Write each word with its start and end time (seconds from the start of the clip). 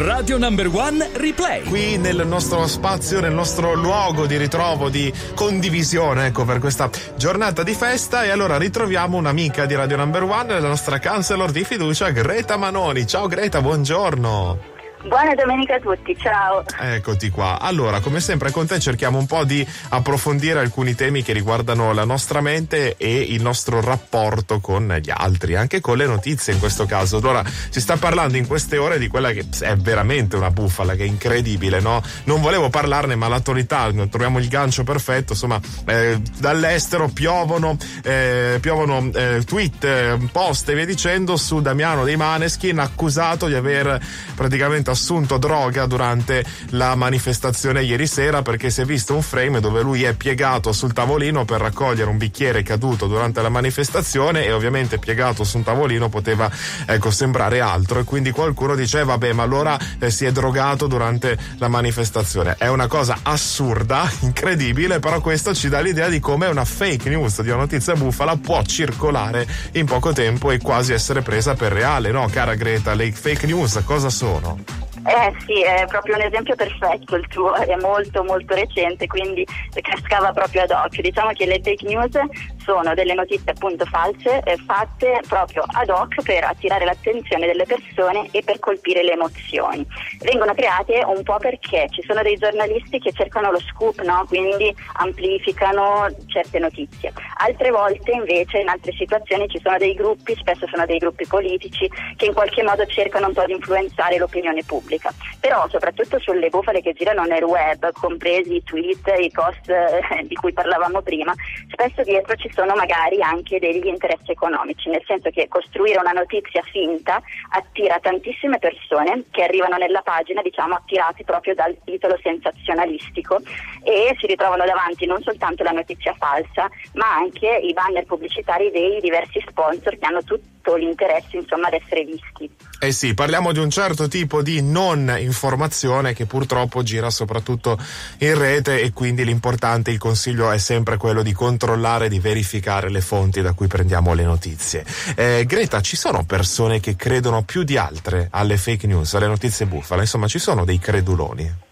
Radio 0.00 0.38
Number 0.38 0.66
One 0.66 1.10
Replay. 1.12 1.64
Qui 1.64 1.98
nel 1.98 2.26
nostro 2.26 2.66
spazio, 2.66 3.20
nel 3.20 3.34
nostro 3.34 3.74
luogo 3.74 4.24
di 4.24 4.38
ritrovo, 4.38 4.88
di 4.88 5.12
condivisione, 5.34 6.28
ecco, 6.28 6.46
per 6.46 6.58
questa 6.58 6.88
giornata 7.16 7.62
di 7.62 7.74
festa. 7.74 8.24
E 8.24 8.30
allora 8.30 8.56
ritroviamo 8.56 9.18
un'amica 9.18 9.66
di 9.66 9.74
Radio 9.74 9.98
Number 9.98 10.22
One, 10.22 10.58
la 10.58 10.68
nostra 10.68 10.98
counselor 10.98 11.50
di 11.50 11.64
fiducia, 11.64 12.08
Greta 12.12 12.56
Manoni. 12.56 13.06
Ciao 13.06 13.26
Greta, 13.26 13.60
buongiorno. 13.60 14.79
Buona 15.02 15.34
domenica 15.34 15.76
a 15.76 15.80
tutti, 15.80 16.14
ciao. 16.18 16.62
Eccoti 16.78 17.30
qua. 17.30 17.58
Allora, 17.58 18.00
come 18.00 18.20
sempre 18.20 18.50
con 18.50 18.66
te 18.66 18.78
cerchiamo 18.78 19.16
un 19.16 19.26
po' 19.26 19.44
di 19.44 19.66
approfondire 19.88 20.58
alcuni 20.58 20.94
temi 20.94 21.22
che 21.22 21.32
riguardano 21.32 21.94
la 21.94 22.04
nostra 22.04 22.42
mente 22.42 22.96
e 22.98 23.20
il 23.20 23.40
nostro 23.40 23.80
rapporto 23.80 24.60
con 24.60 24.94
gli 25.00 25.10
altri, 25.10 25.56
anche 25.56 25.80
con 25.80 25.96
le 25.96 26.04
notizie 26.04 26.52
in 26.52 26.58
questo 26.58 26.84
caso. 26.84 27.16
Allora, 27.16 27.42
si 27.70 27.80
sta 27.80 27.96
parlando 27.96 28.36
in 28.36 28.46
queste 28.46 28.76
ore 28.76 28.98
di 28.98 29.08
quella 29.08 29.32
che 29.32 29.46
è 29.60 29.74
veramente 29.74 30.36
una 30.36 30.50
bufala, 30.50 30.94
che 30.94 31.04
è 31.04 31.06
incredibile, 31.06 31.80
no? 31.80 32.02
Non 32.24 32.42
volevo 32.42 32.68
parlarne, 32.68 33.14
ma 33.14 33.26
l'attualità, 33.26 33.90
troviamo 34.10 34.38
il 34.38 34.48
gancio 34.48 34.84
perfetto, 34.84 35.32
insomma, 35.32 35.58
eh, 35.86 36.20
dall'estero 36.38 37.08
piovono, 37.08 37.78
eh, 38.02 38.58
piovono 38.60 39.10
eh, 39.14 39.42
tweet, 39.46 39.82
eh, 39.82 40.18
post 40.30 40.68
e 40.68 40.74
via 40.74 40.84
dicendo 40.84 41.38
su 41.38 41.62
Damiano 41.62 42.04
dei 42.04 42.16
Maneskin 42.16 42.78
accusato 42.78 43.46
di 43.46 43.54
aver 43.54 43.98
praticamente 44.34 44.88
assunto 44.90 45.38
droga 45.38 45.86
durante 45.86 46.44
la 46.70 46.94
manifestazione 46.94 47.82
ieri 47.82 48.06
sera 48.06 48.42
perché 48.42 48.70
si 48.70 48.82
è 48.82 48.84
visto 48.84 49.14
un 49.14 49.22
frame 49.22 49.60
dove 49.60 49.82
lui 49.82 50.04
è 50.04 50.14
piegato 50.14 50.72
sul 50.72 50.92
tavolino 50.92 51.44
per 51.44 51.60
raccogliere 51.60 52.10
un 52.10 52.18
bicchiere 52.18 52.62
caduto 52.62 53.06
durante 53.06 53.42
la 53.42 53.48
manifestazione 53.48 54.44
e 54.44 54.52
ovviamente 54.52 54.98
piegato 54.98 55.44
su 55.44 55.56
un 55.56 55.62
tavolino 55.62 56.08
poteva 56.08 56.50
ecco, 56.86 57.10
sembrare 57.10 57.60
altro 57.60 58.00
e 58.00 58.04
quindi 58.04 58.30
qualcuno 58.30 58.74
dice 58.74 59.04
vabbè 59.04 59.32
ma 59.32 59.42
allora 59.42 59.78
eh, 59.98 60.10
si 60.10 60.24
è 60.24 60.32
drogato 60.32 60.86
durante 60.86 61.38
la 61.58 61.68
manifestazione. 61.68 62.56
È 62.58 62.68
una 62.68 62.86
cosa 62.86 63.18
assurda, 63.22 64.10
incredibile, 64.20 64.98
però 64.98 65.20
questo 65.20 65.54
ci 65.54 65.68
dà 65.68 65.80
l'idea 65.80 66.08
di 66.08 66.20
come 66.20 66.46
una 66.46 66.64
fake 66.64 67.08
news 67.08 67.42
di 67.42 67.48
una 67.48 67.58
notizia 67.60 67.94
bufala 67.94 68.36
può 68.36 68.62
circolare 68.62 69.46
in 69.72 69.86
poco 69.86 70.12
tempo 70.12 70.50
e 70.50 70.58
quasi 70.58 70.92
essere 70.92 71.22
presa 71.22 71.54
per 71.54 71.72
reale, 71.72 72.10
no 72.10 72.28
cara 72.30 72.54
Greta? 72.54 72.94
Le 72.94 73.12
fake 73.12 73.46
news 73.46 73.80
cosa 73.84 74.10
sono? 74.10 74.79
Eh 75.06 75.34
sì, 75.46 75.62
è 75.62 75.86
proprio 75.86 76.16
un 76.16 76.22
esempio 76.22 76.54
perfetto 76.54 77.16
il 77.16 77.26
tuo, 77.28 77.54
è 77.54 77.74
molto 77.76 78.22
molto 78.22 78.54
recente, 78.54 79.06
quindi 79.06 79.46
cascava 79.80 80.32
proprio 80.32 80.62
ad 80.62 80.70
occhio. 80.70 81.02
Diciamo 81.02 81.30
che 81.32 81.46
le 81.46 81.60
fake 81.62 81.86
news 81.86 82.18
sono 82.60 82.94
delle 82.94 83.14
notizie 83.14 83.52
appunto 83.52 83.84
false 83.86 84.40
eh, 84.44 84.56
fatte 84.66 85.20
proprio 85.26 85.64
ad 85.66 85.88
hoc 85.88 86.22
per 86.22 86.44
attirare 86.44 86.84
l'attenzione 86.84 87.46
delle 87.46 87.64
persone 87.64 88.28
e 88.30 88.42
per 88.42 88.58
colpire 88.58 89.02
le 89.02 89.12
emozioni. 89.12 89.86
Vengono 90.20 90.54
create 90.54 91.02
un 91.04 91.22
po' 91.22 91.38
perché 91.38 91.86
ci 91.90 92.02
sono 92.06 92.22
dei 92.22 92.36
giornalisti 92.36 92.98
che 92.98 93.12
cercano 93.12 93.50
lo 93.50 93.60
scoop, 93.60 94.00
no? 94.02 94.24
quindi 94.28 94.74
amplificano 94.94 96.08
certe 96.26 96.58
notizie. 96.58 97.12
Altre 97.38 97.70
volte 97.70 98.12
invece 98.12 98.58
in 98.58 98.68
altre 98.68 98.92
situazioni 98.92 99.48
ci 99.48 99.60
sono 99.62 99.78
dei 99.78 99.94
gruppi, 99.94 100.34
spesso 100.36 100.66
sono 100.70 100.86
dei 100.86 100.98
gruppi 100.98 101.26
politici, 101.26 101.90
che 102.16 102.26
in 102.26 102.34
qualche 102.34 102.62
modo 102.62 102.84
cercano 102.86 103.28
un 103.28 103.34
po' 103.34 103.44
di 103.46 103.52
influenzare 103.52 104.18
l'opinione 104.18 104.62
pubblica 104.64 105.12
però 105.40 105.66
soprattutto 105.68 106.18
sulle 106.20 106.50
bufale 106.50 106.82
che 106.82 106.92
girano 106.92 107.24
nel 107.24 107.42
web, 107.42 107.90
compresi 107.92 108.56
i 108.56 108.62
tweet, 108.62 109.10
i 109.18 109.30
post 109.30 109.68
eh, 109.68 110.24
di 110.24 110.34
cui 110.34 110.52
parlavamo 110.52 111.00
prima, 111.00 111.34
spesso 111.70 112.02
dietro 112.02 112.36
ci 112.36 112.49
sono 112.52 112.74
magari 112.74 113.22
anche 113.22 113.58
degli 113.58 113.86
interessi 113.86 114.30
economici, 114.30 114.88
nel 114.88 115.02
senso 115.06 115.30
che 115.30 115.48
costruire 115.48 115.98
una 115.98 116.12
notizia 116.12 116.62
finta 116.62 117.22
attira 117.50 117.98
tantissime 118.00 118.58
persone 118.58 119.24
che 119.30 119.42
arrivano 119.42 119.76
nella 119.76 120.02
pagina, 120.02 120.42
diciamo, 120.42 120.74
attirati 120.74 121.24
proprio 121.24 121.54
dal 121.54 121.76
titolo 121.84 122.18
sensazionalistico 122.22 123.40
e 123.82 124.16
si 124.18 124.26
ritrovano 124.26 124.64
davanti 124.64 125.06
non 125.06 125.22
soltanto 125.22 125.62
la 125.62 125.70
notizia 125.70 126.14
falsa, 126.14 126.68
ma 126.94 127.14
anche 127.14 127.48
i 127.48 127.72
banner 127.72 128.04
pubblicitari 128.04 128.70
dei 128.70 129.00
diversi 129.00 129.42
sponsor 129.48 129.98
che 129.98 130.06
hanno 130.06 130.22
tutto 130.60 130.76
l'interesse, 130.76 131.38
insomma, 131.38 131.68
ad 131.68 131.74
essere 131.74 132.04
visti. 132.04 132.50
Eh 132.78 132.92
sì, 132.92 133.14
parliamo 133.14 133.52
di 133.52 133.58
un 133.58 133.70
certo 133.70 134.08
tipo 134.08 134.42
di 134.42 134.62
non 134.62 135.14
informazione 135.18 136.12
che 136.14 136.26
purtroppo 136.26 136.82
gira 136.82 137.10
soprattutto 137.10 137.78
in 138.18 138.38
rete 138.38 138.80
e 138.80 138.92
quindi 138.92 139.24
l'importante, 139.24 139.90
il 139.90 139.98
consiglio 139.98 140.50
è 140.50 140.58
sempre 140.58 140.96
quello 140.96 141.22
di 141.22 141.32
controllare, 141.32 142.08
di 142.08 142.20
verificare 142.20 142.90
le 142.90 143.00
fonti 143.00 143.42
da 143.42 143.52
cui 143.52 143.66
prendiamo 143.66 144.14
le 144.14 144.24
notizie. 144.24 144.84
Eh, 145.16 145.44
Greta, 145.46 145.80
ci 145.80 145.96
sono 145.96 146.24
persone 146.24 146.80
che 146.80 146.96
credono 146.96 147.42
più 147.42 147.64
di 147.64 147.76
altre 147.76 148.28
alle 148.30 148.56
fake 148.56 148.86
news, 148.86 149.14
alle 149.14 149.26
notizie 149.26 149.66
bufale, 149.66 150.02
insomma 150.02 150.26
ci 150.26 150.38
sono 150.38 150.64
dei 150.64 150.78
creduloni? 150.78 151.68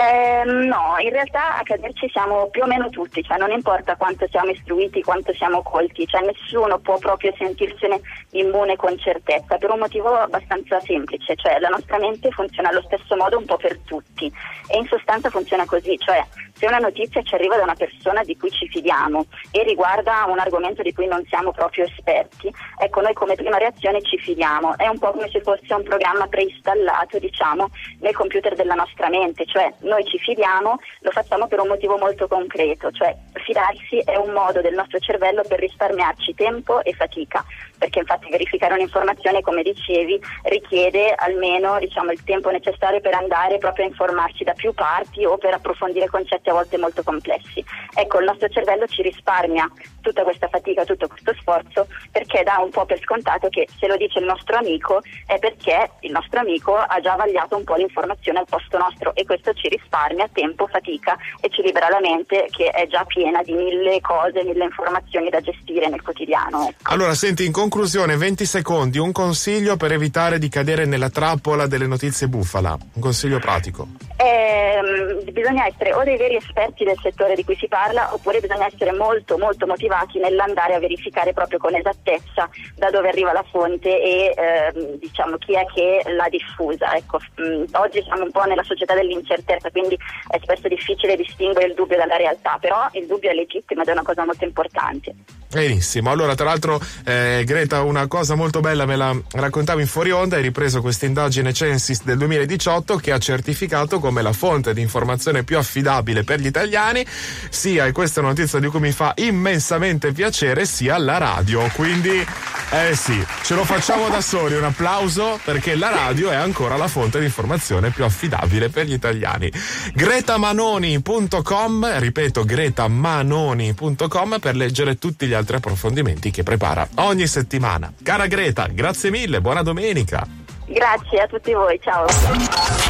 Eh, 0.00 0.44
no, 0.44 0.96
in 0.98 1.10
realtà 1.10 1.58
a 1.58 1.62
caderci 1.62 2.08
siamo 2.08 2.48
più 2.48 2.62
o 2.62 2.66
meno 2.66 2.88
tutti, 2.88 3.22
cioè 3.22 3.36
non 3.36 3.50
importa 3.50 3.96
quanto 3.96 4.26
siamo 4.28 4.50
istruiti, 4.50 5.02
quanto 5.02 5.34
siamo 5.34 5.62
colti, 5.62 6.06
cioè 6.06 6.22
nessuno 6.22 6.78
può 6.78 6.96
proprio 6.96 7.34
sentirsene 7.36 8.00
immune 8.30 8.76
con 8.76 8.96
certezza, 8.96 9.58
per 9.58 9.70
un 9.70 9.80
motivo 9.80 10.08
abbastanza 10.16 10.80
semplice, 10.80 11.36
cioè 11.36 11.58
la 11.58 11.68
nostra 11.68 11.98
mente 11.98 12.30
funziona 12.30 12.70
allo 12.70 12.80
stesso 12.80 13.14
modo 13.14 13.36
un 13.36 13.44
po' 13.44 13.58
per 13.58 13.78
tutti 13.80 14.32
e 14.68 14.78
in 14.78 14.86
sostanza 14.86 15.28
funziona 15.28 15.66
così, 15.66 15.98
cioè 15.98 16.24
se 16.54 16.66
una 16.66 16.78
notizia 16.78 17.20
ci 17.22 17.34
arriva 17.34 17.56
da 17.56 17.64
una 17.64 17.74
persona 17.74 18.22
di 18.22 18.38
cui 18.38 18.50
ci 18.50 18.68
fidiamo 18.68 19.26
e 19.50 19.62
riguarda 19.64 20.24
un 20.28 20.38
argomento 20.38 20.80
di 20.80 20.94
cui 20.94 21.08
non 21.08 21.22
siamo 21.26 21.52
proprio 21.52 21.84
esperti, 21.84 22.50
ecco 22.78 23.02
noi 23.02 23.12
come 23.12 23.34
prima 23.34 23.58
reazione 23.58 24.00
ci 24.00 24.16
fidiamo, 24.16 24.78
è 24.78 24.86
un 24.86 24.98
po' 24.98 25.10
come 25.10 25.28
se 25.28 25.42
fosse 25.42 25.74
un 25.74 25.82
programma 25.82 26.26
preinstallato 26.26 27.18
diciamo 27.18 27.68
nel 27.98 28.14
computer 28.14 28.54
della 28.54 28.74
nostra 28.74 29.10
mente, 29.10 29.44
cioè 29.44 29.70
noi 29.90 30.04
ci 30.06 30.18
fidiamo, 30.18 30.78
lo 31.00 31.10
facciamo 31.10 31.48
per 31.48 31.60
un 31.60 31.68
motivo 31.68 31.98
molto 31.98 32.28
concreto, 32.28 32.90
cioè 32.92 33.14
fidarsi 33.32 33.98
è 33.98 34.16
un 34.16 34.32
modo 34.32 34.60
del 34.60 34.74
nostro 34.74 34.98
cervello 35.00 35.42
per 35.46 35.58
risparmiarci 35.58 36.34
tempo 36.34 36.82
e 36.84 36.92
fatica, 36.94 37.44
perché 37.80 38.00
infatti 38.00 38.28
verificare 38.28 38.74
un'informazione, 38.74 39.40
come 39.40 39.62
dicevi, 39.62 40.20
richiede 40.44 41.14
almeno 41.16 41.78
diciamo, 41.78 42.12
il 42.12 42.22
tempo 42.24 42.50
necessario 42.50 43.00
per 43.00 43.14
andare 43.14 43.56
proprio 43.56 43.86
a 43.86 43.88
informarci 43.88 44.44
da 44.44 44.52
più 44.52 44.74
parti 44.74 45.24
o 45.24 45.38
per 45.38 45.54
approfondire 45.54 46.06
concetti 46.06 46.50
a 46.50 46.52
volte 46.52 46.76
molto 46.76 47.02
complessi. 47.02 47.64
Ecco, 47.94 48.18
il 48.18 48.26
nostro 48.26 48.50
cervello 48.50 48.86
ci 48.86 49.00
risparmia 49.00 49.66
tutta 50.02 50.24
questa 50.24 50.48
fatica, 50.48 50.84
tutto 50.84 51.08
questo 51.08 51.34
sforzo, 51.40 51.86
perché 52.12 52.42
dà 52.42 52.58
un 52.62 52.68
po' 52.68 52.84
per 52.84 53.00
scontato 53.00 53.48
che 53.48 53.66
se 53.78 53.86
lo 53.86 53.96
dice 53.96 54.18
il 54.18 54.26
nostro 54.26 54.58
amico 54.58 55.00
è 55.26 55.38
perché 55.38 55.92
il 56.00 56.12
nostro 56.12 56.40
amico 56.40 56.76
ha 56.76 57.00
già 57.00 57.16
vagliato 57.16 57.56
un 57.56 57.64
po' 57.64 57.76
l'informazione 57.76 58.40
al 58.40 58.46
posto 58.46 58.76
nostro 58.76 59.14
e 59.14 59.24
questo 59.24 59.54
ci 59.54 59.68
risparmia 59.68 60.28
tempo, 60.30 60.66
fatica 60.66 61.16
e 61.40 61.48
ci 61.48 61.62
libera 61.62 61.88
la 61.88 62.00
mente 62.00 62.46
che 62.50 62.68
è 62.68 62.86
già 62.88 63.04
piena 63.04 63.42
di 63.42 63.54
mille 63.54 64.02
cose, 64.02 64.44
mille 64.44 64.64
informazioni 64.64 65.30
da 65.30 65.40
gestire 65.40 65.88
nel 65.88 66.02
quotidiano. 66.02 66.68
Ecco. 66.68 66.92
Allora, 66.92 67.14
senti, 67.14 67.46
in 67.46 67.52
conclusione, 67.52 67.68
20 68.16 68.44
secondi, 68.44 68.98
un 68.98 69.12
consiglio 69.12 69.76
per 69.76 69.92
evitare 69.92 70.38
di 70.38 70.48
cadere 70.48 70.84
nella 70.84 71.08
trappola 71.08 71.66
delle 71.66 71.86
notizie 71.86 72.28
bufala, 72.28 72.76
un 72.92 73.00
consiglio 73.00 73.38
pratico. 73.38 74.09
Eh, 74.22 75.22
bisogna 75.32 75.66
essere 75.66 75.94
o 75.94 76.04
dei 76.04 76.18
veri 76.18 76.36
esperti 76.36 76.84
del 76.84 76.98
settore 77.00 77.34
di 77.34 77.42
cui 77.42 77.56
si 77.56 77.68
parla 77.68 78.12
oppure 78.12 78.40
bisogna 78.40 78.66
essere 78.66 78.92
molto 78.92 79.38
molto 79.38 79.66
motivati 79.66 80.18
nell'andare 80.18 80.74
a 80.74 80.78
verificare 80.78 81.32
proprio 81.32 81.58
con 81.58 81.74
esattezza 81.74 82.50
da 82.76 82.90
dove 82.90 83.08
arriva 83.08 83.32
la 83.32 83.44
fonte 83.50 83.88
e 83.88 84.34
eh, 84.36 84.98
diciamo 84.98 85.38
chi 85.38 85.54
è 85.54 85.64
che 85.72 86.02
l'ha 86.10 86.28
diffusa. 86.28 86.94
Ecco, 86.94 87.18
mh, 87.36 87.42
mm, 87.42 87.64
oggi 87.72 88.02
siamo 88.02 88.24
un 88.24 88.30
po' 88.30 88.44
nella 88.44 88.62
società 88.62 88.94
dell'incertezza, 88.94 89.70
quindi 89.70 89.96
è 90.28 90.38
spesso 90.42 90.68
difficile 90.68 91.16
distinguere 91.16 91.68
il 91.68 91.74
dubbio 91.74 91.96
dalla 91.96 92.16
realtà, 92.16 92.58
però 92.60 92.88
il 92.92 93.06
dubbio 93.06 93.30
è 93.30 93.34
legittimo 93.34 93.80
ed 93.80 93.88
è 93.88 93.92
una 93.92 94.02
cosa 94.02 94.26
molto 94.26 94.44
importante. 94.44 95.14
Benissimo, 95.50 96.10
allora 96.10 96.36
tra 96.36 96.44
l'altro 96.44 96.80
eh, 97.04 97.42
Greta 97.44 97.82
una 97.82 98.06
cosa 98.06 98.36
molto 98.36 98.60
bella 98.60 98.86
me 98.86 98.94
la 98.94 99.16
raccontavi 99.32 99.80
in 99.80 99.88
fuori 99.88 100.12
onda, 100.12 100.36
hai 100.36 100.42
ripreso 100.42 100.80
questa 100.80 101.06
indagine 101.06 101.52
Censis 101.52 102.04
del 102.04 102.18
2018 102.18 102.96
che 102.98 103.10
ha 103.10 103.18
certificato 103.18 103.98
come 104.10 104.22
la 104.22 104.32
fonte 104.32 104.74
di 104.74 104.80
informazione 104.80 105.44
più 105.44 105.56
affidabile 105.56 106.24
per 106.24 106.40
gli 106.40 106.46
italiani 106.46 107.06
sia, 107.48 107.86
e 107.86 107.92
questa 107.92 108.18
è 108.18 108.24
una 108.24 108.32
notizia 108.32 108.58
di 108.58 108.66
cui 108.66 108.80
mi 108.80 108.90
fa 108.90 109.12
immensamente 109.18 110.10
piacere, 110.10 110.66
sia 110.66 110.98
la 110.98 111.16
radio, 111.16 111.70
quindi 111.74 112.26
eh 112.72 112.96
sì, 112.96 113.24
ce 113.44 113.54
lo 113.54 113.64
facciamo 113.64 114.08
da 114.08 114.20
soli, 114.20 114.56
un 114.56 114.64
applauso 114.64 115.38
perché 115.44 115.76
la 115.76 115.90
radio 115.90 116.32
è 116.32 116.34
ancora 116.34 116.76
la 116.76 116.88
fonte 116.88 117.20
di 117.20 117.26
informazione 117.26 117.90
più 117.90 118.02
affidabile 118.02 118.68
per 118.68 118.86
gli 118.86 118.94
italiani. 118.94 119.48
gretamanoni.com, 119.94 121.98
ripeto 121.98 122.44
gretamanoni.com 122.44 124.38
per 124.40 124.56
leggere 124.56 124.98
tutti 124.98 125.26
gli 125.26 125.34
altri 125.34 125.54
approfondimenti 125.56 126.32
che 126.32 126.42
prepara 126.42 126.88
ogni 126.96 127.28
settimana. 127.28 127.92
Cara 128.02 128.26
Greta, 128.26 128.66
grazie 128.66 129.10
mille, 129.10 129.40
buona 129.40 129.62
domenica. 129.62 130.26
Grazie 130.66 131.20
a 131.20 131.28
tutti 131.28 131.52
voi, 131.52 131.78
ciao. 131.80 132.06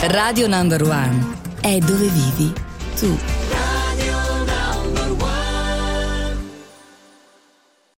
Radio 0.03 0.49
Number 0.49 0.83
One 0.83 1.37
è 1.61 1.77
dove 1.79 2.09
vivi 2.09 2.53
tu. 2.99 3.40